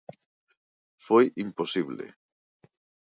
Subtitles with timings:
[1.05, 2.05] Foi imposible.